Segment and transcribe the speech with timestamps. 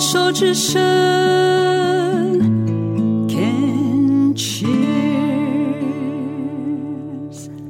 [0.00, 0.80] 手之声
[3.28, 4.70] ，Can cheers。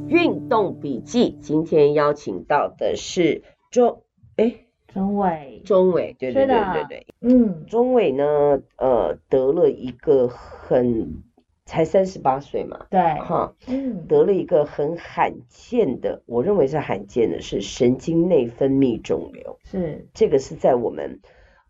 [0.09, 4.03] 运动笔记，今天邀请到的是钟，
[4.37, 4.57] 哎，
[4.89, 11.23] 钟伟，钟伟，对对对对对，嗯，钟伟呢，呃，得了一个很。
[11.65, 21.21] 才三十八岁嘛，对，哈，嗯，得了一个很罕见的，我认为是罕见的，是神经内分泌肿瘤，是，这个是在我们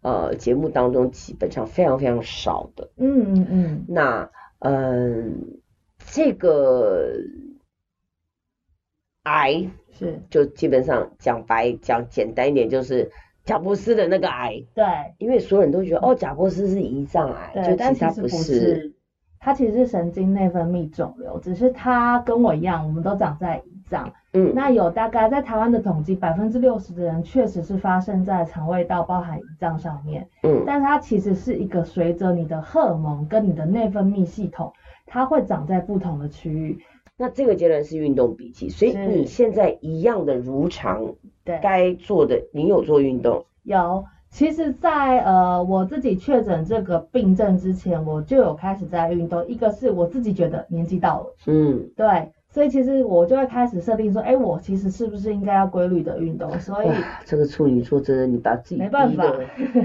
[0.02, 4.30] 呃节目当中基本上非常非常少的，嗯嗯嗯，那
[4.60, 5.60] 嗯，
[5.98, 7.12] 这个
[9.24, 13.10] 癌是，就基本上讲白讲简单一点，就是
[13.44, 14.84] 贾伯斯的那个癌，对，
[15.18, 18.94] 因为所有人都觉得哦，贾伯斯是胰脏癌，对，但其他不不是。
[19.40, 24.12] 他其实是神经内分泌肿瘤，只是他跟我一样，我们都长在胰脏。
[24.32, 30.28] 嗯，那有大概在台湾的统计，百分之六十的人确实是发生在肠胃道，包含胰脏上面。
[30.42, 34.72] 嗯，但它其实是一个随着你的荷尔蒙跟你的内分泌系统，
[35.06, 36.78] 它会长在不同的区域。
[37.16, 43.44] 那这个阶段是运动笔记，所以你现在一样的如常，对，该做的，你有做运动？
[43.64, 44.04] 有。
[44.30, 49.48] 其实在，在呃我自己确诊这个病症之前，我就有开始在运动。
[49.48, 56.50] 一个是我自己觉得年纪到了，嗯，对，所以其实我就会开始设定说，哎，我其实是不是应该要规律的运动？
[56.58, 56.88] 所以
[57.24, 59.24] 这个处女座真的，你把自己没办法，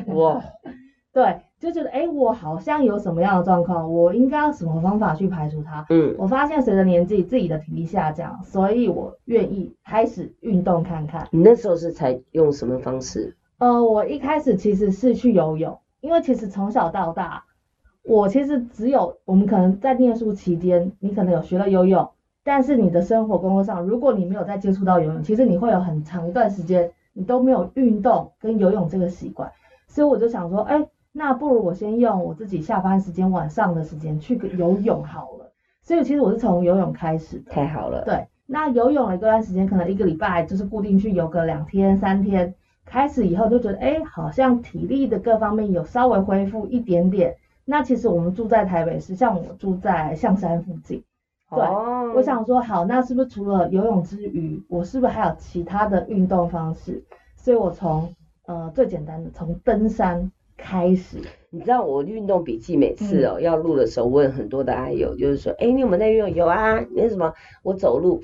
[0.07, 0.41] 哇，
[1.11, 5.85] 对，就觉得哎，我好像有什么样的状况，我应该要什么方法去排除它？
[5.89, 11.27] 嗯，我发现随着年纪，自己的体力下降，所以我愿意开始运动看看。
[11.31, 13.35] 你那时候是采用什么方式？
[13.59, 17.43] 呃，我一开始其实是去游泳，因为其实从小到大，
[18.03, 22.09] 我其实只有我们可能在念书期间，你可能有学了游泳，
[22.43, 29.51] 但是你的生活工作上，如果你没有再接触到游泳，其实你会有很长一段时间你都没有运动跟游泳这个习惯，
[29.87, 35.51] 所以我就想说，哎，那不如我先用我自己下班时间晚上的时间去游泳好了。
[35.81, 37.51] 所以其实我是从游泳开始的。
[37.51, 38.03] 太好了。
[38.05, 42.53] 对，那游泳了一段时间，可能一个礼拜就是固定去游个两天三天。
[42.85, 47.37] 开始以后就觉得，哎，好像体力的各方面有稍微恢复一点点。
[47.63, 51.01] 那其实我们住在台北市，像我住在象山附近，
[51.55, 57.03] 对，我想说，好，那是不是除了游泳之余，我是不是还有其他的运动方式？
[57.35, 58.13] 所以我从
[58.45, 61.17] 呃最简单的从登山开始。
[61.49, 66.33] 你知道我运动笔记每次哦、嗯、要录的时候，问很多的爱友，就是说，哎，你有没有在运动？
[66.33, 68.23] 有啊，那什么，我走路。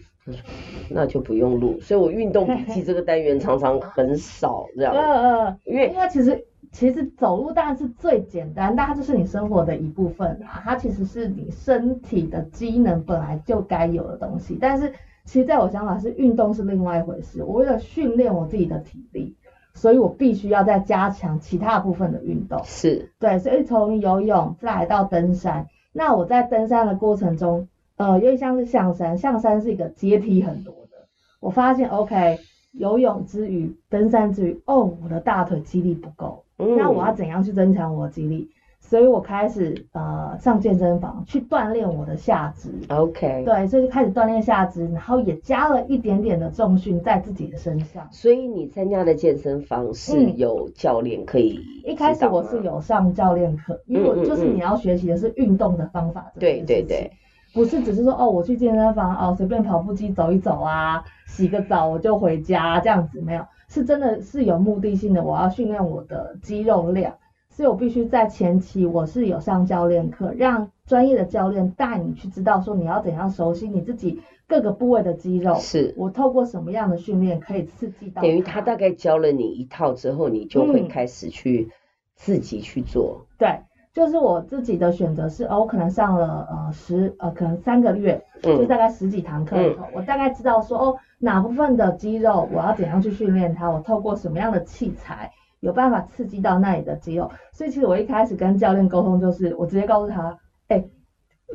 [0.92, 4.94] 那就不用录，所以我运动笔记 这个单元常常很少这样。
[4.94, 14.58] 嗯嗯，因为因为其实其实走路当然是最简单，但它就是你生活的一部分啊，它其实是你身体的机能本来就该有的东西。
[14.60, 14.94] 但是
[15.26, 19.36] 其实在我想法是运动是另外一回事，我为了训练我自己的体力，
[19.74, 22.62] 所以我必须要再加强其他部分的运动。
[22.64, 27.68] 是，对，所以从游泳再来到登山，那我在登山的过程中。
[27.98, 31.10] 呃，因为像是象山，象山是一个阶梯很多的。
[31.42, 32.40] 我发现，OK，
[32.72, 38.50] 游泳之余，登山之余，哦，我的大腿肌力不够，嗯，那我要怎样去增强我的肌力？
[38.82, 42.70] 所以我开始呃上健身房去锻炼我的下肢。
[42.88, 48.08] OK，对，所以就开始锻炼下肢，然后也加了一点点的重训在自己的身上。
[48.10, 51.92] 所以你参加的健身房是有教练可以，嗯？
[51.92, 56.32] 一开始我是有上教练课，因为我就是你要学习的是运动的方法。
[56.40, 57.12] 对对对。
[57.54, 67.16] 不是只是说哦，我去健身房哦，随便跑步机走一走啊，洗个澡我就回家这样子，没有，是真的是有目的性的，我要训练我的肌肉量，
[67.50, 75.94] 所以我必须在前期我是有上教练课，让专业的教练带你去知道说你要怎样熟悉你自己各个部位的肌肉，是。
[75.98, 81.70] 我透过什么样的训练可以刺激到，等于他大概教了你一套之后，你就会开始去
[82.16, 83.60] 自己去做，嗯、对。
[84.00, 95.30] 就是我自己的选择是，哦，我可能上了呃十呃可能三个月，就大概十几堂课以后，我大概知道说，哦，哪部分的肌肉我要怎样去训练它，我透过什么样的器材
[95.60, 97.30] 有办法刺激到那里的肌肉。
[97.52, 100.38] 所以其实我一开始跟教练沟通就是，我直接告诉他，
[100.70, 100.82] 哎，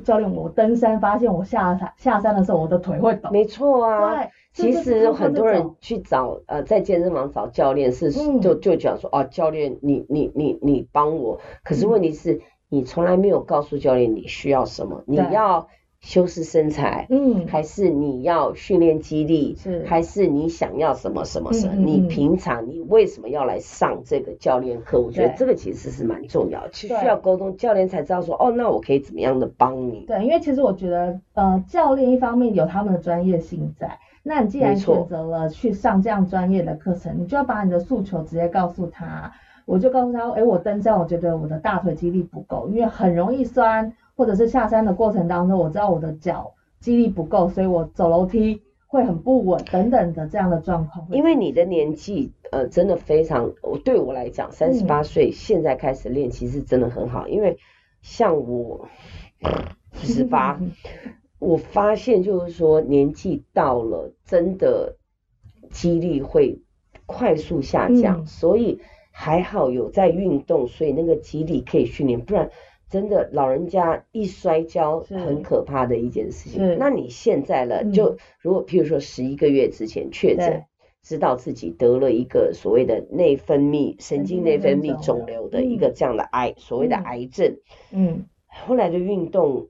[0.02, 3.28] 教练，我登山发现我下山下山的时候我的腿会抖。
[3.30, 4.16] 没错啊。
[4.16, 4.30] 对。
[4.54, 15.66] 其实很多人去找呃，在健身房找教练是就就讲说哦，教练你你你你帮我，可是问题是你从来没有告诉教练你需要什么，你要
[16.04, 21.74] 修饰身材，嗯，还是你要训练肌力，是还是你想要什么什么什么？
[21.74, 25.00] 你平常你为什么要来上这个教练课？
[25.00, 30.04] 我觉得这个其实是蛮重要，其实需要沟通，教练才知道说哦，那我可以怎么样的帮你？
[30.06, 33.98] 对，因为其实我觉得呃，教练一方面有他们的专业性在。
[34.22, 39.32] 那你既然选择了去上这样专业的课程，你就要把你的诉求直接告诉他。
[39.66, 51.06] 我就告诉他，哎，我登山，我觉得我的大腿肌力不够，因为很容易酸，或者是下山的过程当中，我知道我的脚肌力不够，所以我走楼梯会很不稳等等的这样的状况。
[51.10, 53.52] 因为你的年纪，呃，真的非常，
[53.84, 57.58] 对我来讲，三十八岁现在开始练，其实真的很好，因为
[58.02, 58.88] 像我
[59.94, 60.60] 十八，
[61.38, 64.96] 我发现就是说年纪到了，真的
[65.70, 66.60] 肌力会
[67.06, 68.80] 快速下降，嗯、所以。
[69.16, 72.50] 还好有在运动，所以那个肌力可以训练，不然
[72.94, 76.78] 真的老人家一摔跤很可怕的一件事情。
[76.78, 80.62] 那你现在了，就如果譬如说十一个月之前确诊，
[81.02, 87.56] 知道自己得了一个所谓的内分泌神经内分泌肿瘤的一个这样的癌，所谓的癌症。
[87.90, 89.66] 嗯，后来的运动。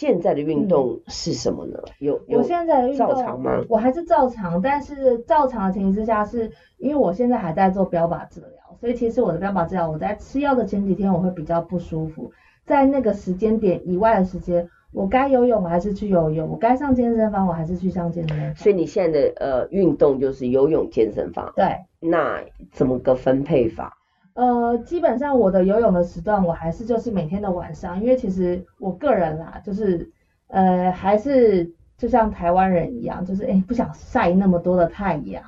[0.00, 1.78] 现在的运动是什么呢？
[1.84, 3.62] 嗯、有，有我现在的运动照常吗？
[3.68, 12.32] 我还是照常，但是照常的情形之下，是因为我现在还在做标靶治疗，所以其实我的标靶治疗，我在吃药的前几天我会比较不舒服，
[12.64, 18.54] 在那个时间点以外的时间，我该游泳我还是去游泳，我该上健身房我还是去上健身房。
[18.56, 21.52] 所以你现在的呃运动就是游泳、健身房。
[21.54, 21.76] 对。
[22.00, 22.40] 那
[22.72, 23.98] 怎么个分配法？
[24.34, 30.10] 呃，基本上我的游泳的时段，我还是就是每天的晚上，因为其实我个人啦，就是
[30.48, 35.42] 呃还是就像台湾人一样，就是诶不想晒那么多的太阳，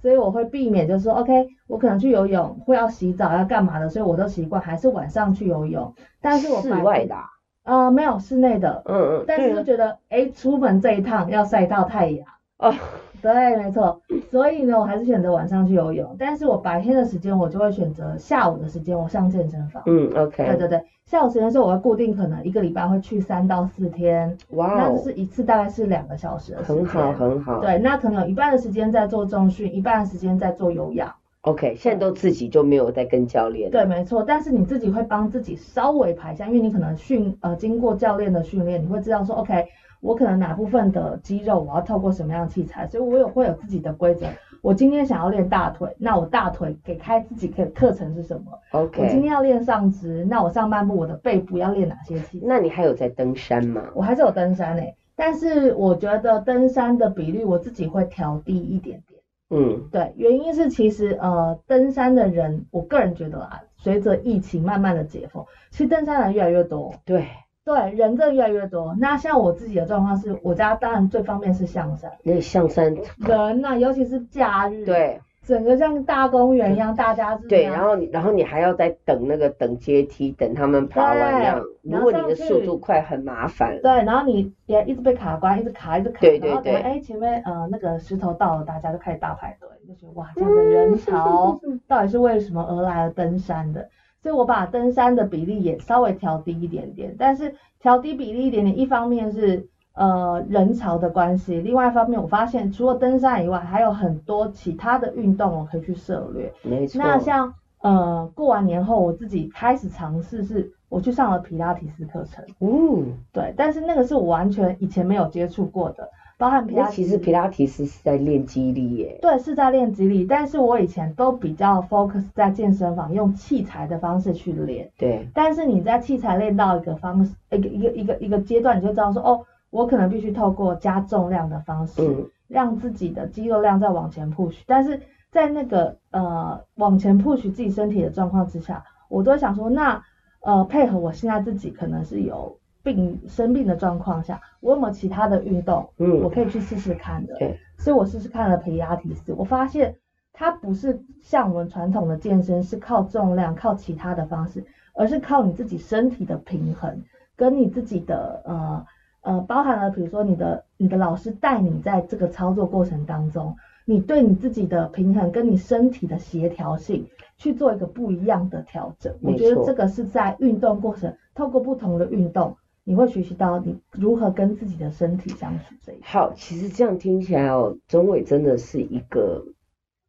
[0.00, 5.92] 所以我会避免就是说，OK，我可能去游泳会要洗澡要干嘛的，所以我都习惯还是晚上去游泳。
[6.20, 7.24] 但是我室外的啊？
[7.64, 12.24] 呃，没有室内的，嗯嗯，但是就觉得诶出门这一趟要晒到太阳。
[12.58, 12.72] 哦，
[13.22, 19.82] 对，没错，所以呢，我还是选择晚上去游泳，但是我白天的时间我就会选择下午的时间我上健身房。
[19.86, 20.44] 嗯，OK。
[20.46, 26.84] 对对对，下午时间是我会固定可能一个礼拜会去三到四天，哇、wow，那就是一次大概是两个小时的时间。
[26.84, 27.60] 很好，很好。
[27.60, 31.12] 对，那可能有一半的时间在做重训，一半的时间在做有氧。
[31.42, 33.70] OK，现在都自己就没有在跟教练。
[33.70, 39.66] 对，没错，但是你自己会帮自己稍微排一下，因为你可能训呃经过教练的训练，你会知道说 OK。
[40.06, 44.28] 我可能哪部分的肌肉，我要透过什么样的器材，所以我有会有自己的规则。
[44.62, 49.02] 我今天想要练大腿，那我大腿给开自己的课程是什么？OK。
[49.02, 52.46] 我今天要练上肢，那我上半部我的背部要练哪些器材？
[52.46, 53.82] 那你还有在登山吗？
[53.94, 59.20] 我还是有登山诶、欸，但是我觉得登山的比率我自己会调低一点点。
[59.50, 66.94] 嗯，对，原因是其实呃登山的人，我个人觉得啊，随着疫情慢慢的解封，其实登山的人越来越多。
[67.04, 67.26] 对。
[67.66, 68.94] 对，人真的越来越多。
[69.00, 72.12] 那像我自己的状况是，我家当然最方便是象山。
[72.22, 77.48] 那象山人呐、啊，尤其是假日，对，整个像大公园一样，大家是。
[77.48, 81.60] 对，然后你，然后你还要再等那个等阶梯，等他们爬完这样。
[81.82, 83.80] 如果你的速度快，很麻烦。
[83.82, 86.20] 对，然后你也一直被卡关，一直卡，一直卡。
[86.20, 86.76] 对对对。
[86.76, 91.58] 哎，前面呃那个石头到了，大家就开始大排队，就觉得哇，这样的人潮
[91.88, 93.88] 到底是为什么而来的登山的？
[94.26, 106.52] 所以我把登山的比例也稍微调低一点点，但是调低比例一点点，一方面是呃人潮的关系，另外一方面我发现除了登山以外，还有很多其他的运动我可以去涉略。
[106.64, 107.00] 没错。
[107.00, 112.44] 那像呃过完年后，我自己开始尝试是，我去上了皮拉提斯课程。
[112.58, 116.10] 嗯，对，但是那个是我完全以前没有接触过的。
[116.38, 119.18] 包含皮拉提斯，其实皮拉提斯是在练肌力耶。
[119.22, 124.90] 对，是在练肌力，但是我以前都比较 focus 在健身房用器材的方式去练。
[124.98, 125.26] 对。
[125.32, 134.56] 但是你在器材练到一个方式，一个一个一个一个阶段，你就知道说，哦，我可能必须透过加重量的方式，嗯，让自己的肌肉量再往前 push。
[134.66, 135.00] 但是
[135.30, 140.02] 在那个呃往前 push 自己身体的状况之下，我都想说，那
[140.40, 142.58] 呃配合我现在自己可能是有。
[142.86, 147.34] 病生病的状况下，我有没有其他的运动，嗯，我可以去试试看的。
[147.36, 149.96] 对，所以我试试看了皮亚提斯，我发现
[150.32, 154.64] 它不是像我们传统的健身是靠重量、靠其他的方式，
[154.94, 157.02] 而是靠你自己身体的平衡，
[157.34, 158.86] 跟你自己的呃
[159.22, 167.04] 呃，包含了比如说你的你的老师带你在这个操作过程当中，你对你自己的平衡跟你身体的协调性
[167.36, 169.12] 去做一个不一样的调整。
[169.22, 172.56] 我觉得这个是在运动过程，透过不同的运动。
[172.88, 175.96] 你会学习到你如何跟自己的身体相处这一。
[176.02, 179.44] 好，其实这样听起来哦，钟伟真的是一个，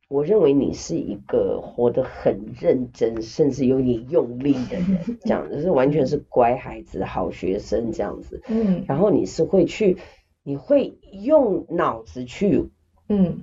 [0.09, 8.43] 我认为你是一个活得很认真，甚至有点用力的人， 这样就是完全是乖孩子、好学生这样子。
[8.47, 8.85] 嗯。
[8.87, 9.97] 然后你是会去，
[10.43, 12.69] 你会用脑子去，
[13.09, 13.41] 嗯，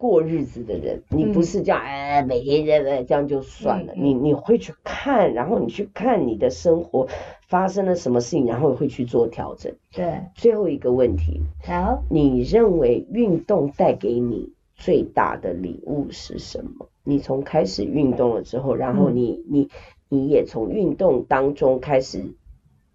[0.00, 7.06] 过日子的人，你不是这样哎，每天在在这样就算了，你你会去看，然后你去看你的生活
[7.48, 9.74] 发生了什么事情，然后会去做调整。
[9.92, 16.88] 对，最后一个问题，好，你认为运动带给你最大的礼物是什么？
[17.04, 19.68] 你从开始运动了之后，然后你你
[20.08, 22.24] 你也从运动当中开始，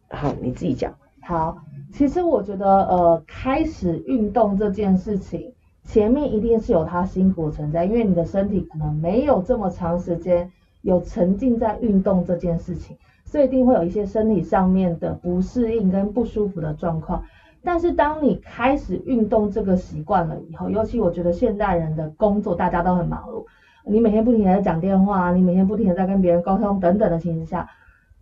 [0.09, 0.97] 好，你自己讲。
[1.21, 1.57] 好，
[1.93, 5.53] 其实我觉得呃，开始运动这件事情。
[5.85, 10.51] 前面一定是有他辛苦存在，因为你的身体可能没有这么长时间
[10.81, 17.23] 有沉浸在运动这件事情，所以一定会有一些身体上面的不适应跟不舒服的状况。
[17.63, 23.45] 但是当你开始运动这个习惯了以后，尤其我觉得现代人的工作大家都很忙碌，
[23.85, 27.69] 你每天不停的在讲电话，你每天不停的在跟别人沟通等等的情况下，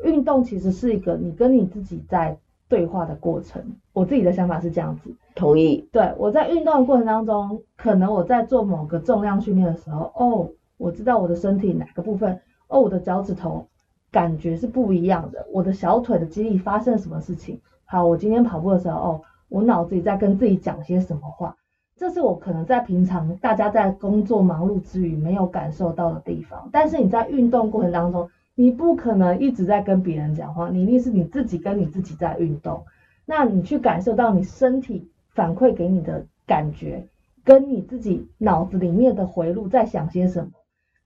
[0.03, 2.37] 运动其实是一个你跟你自己在
[2.73, 3.61] 对话的过程。
[3.93, 5.13] 我自己的想法是这样子。
[5.35, 5.87] 同意。
[5.91, 13.67] 对，我在运动的过程当中，可能我在做某个重量训练的时候，哦，我知道我的身体哪个部分，哦，我的脚趾头
[14.11, 17.61] 感觉是不一样的，我的小腿的肌力发生了什么事情。
[17.85, 21.55] 好，我今天跑步的时候，哦，我脑子里在跟自己讲些什么话，
[21.95, 26.67] 这是我可能在平常大家在工作忙碌之余没有感受到的地方。
[26.71, 32.83] 但是你在运动过程当中，你不可能一直在跟别人讲话，你一定是你自己跟你自己在运动，
[33.25, 35.09] 那你去感受到你身体。
[35.35, 37.07] 反馈给你的感觉，
[37.43, 40.51] 跟你自己脑子里面的回路在想些什么，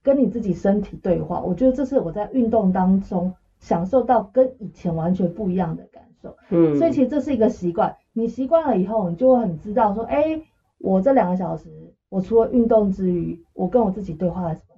[0.02, 6.36] 跟你自己身体对话，我觉得这是我在运动当中享受到跟以前完全不一样的感受。
[6.50, 10.42] 嗯，所以其实这是一个习惯，你习惯了以后，你就会很知道说，哎，
[10.76, 11.70] 我这两个小时，
[12.10, 14.60] 我除了运动之余，我跟我自己对话了什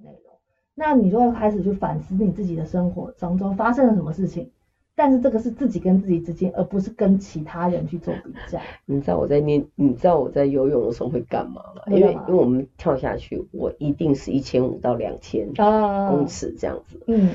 [0.75, 4.49] 那你就会开始去反思你自己的生活当中发生了什么事情。
[4.93, 8.59] 但是这个是自己跟自己之间，而不是跟其他人去做比较。
[8.85, 11.81] 你知道我在念，你知道我在游泳的时候会干嘛吗？
[11.87, 16.97] 因为因为我们跳下去，我一定是一千五到两千公尺这样子。
[16.97, 17.29] 啊、嗯。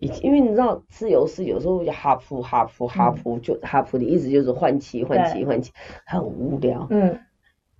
[0.00, 5.70] 因为你知道自由式有时候就哈噗哈噗哈噗，就哈噗的意思就是换气换气换气，
[6.06, 6.86] 很无聊。
[6.90, 7.20] 嗯。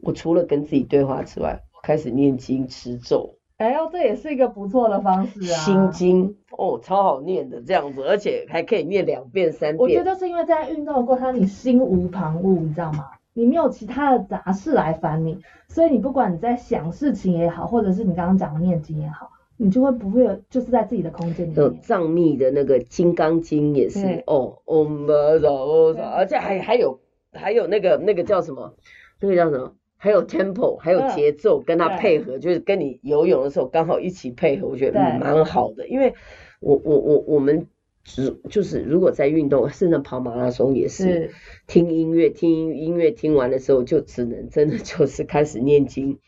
[0.01, 3.37] 我除了跟自己对话之外，我开始念经持咒。
[3.61, 5.57] 哎呦，这也是一个不错的方式啊！
[5.59, 9.79] 心经哦，超好念的这样子，而且还可以念两遍三遍。
[9.79, 13.11] 我觉得是因为在运动的过程，你心无旁骛，你知道吗？
[13.35, 15.38] 你没有其他的杂事来烦你，
[15.69, 21.57] 所以你不管你在想事情也好，或者是你刚刚讲的念经也好，你就会不会有就是在自己的空间里面。
[21.57, 26.99] 有藏密的那个《金刚经》也是哦，哦，而且还还有
[27.33, 28.75] 还有那个那个叫什么？
[29.21, 29.73] 那个叫什么？
[30.02, 35.87] 还有 tempo，还有节奏，跟他配合，就是跟你游泳的时候刚好一起配合，我觉得蛮好的。
[35.88, 36.14] 因为
[36.59, 37.66] 我我我我们
[38.02, 41.33] 只就是如果在运动，甚至跑马拉松也是
[41.66, 46.19] 听音乐，听音乐听完的时候就只能真的就是开始念经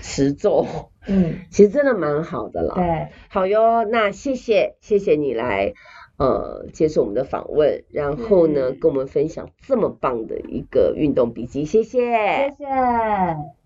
[0.00, 0.66] 持咒，
[1.06, 2.74] 嗯， 其实真的蛮好的啦。
[2.76, 5.74] 对，好哟，那谢谢谢谢你来。
[6.22, 11.98] 呃，接受我们的访问，然后呢，跟我们分享这么棒的一个运动笔记，谢谢，
[12.56, 13.61] 谢谢。